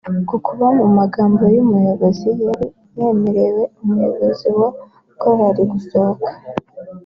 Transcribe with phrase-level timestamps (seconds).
[0.27, 2.67] Ku kuba mu magambo uyu muyobozi yari
[2.97, 4.69] yemereye umuyobozi wa
[5.19, 6.31] korali gusohoka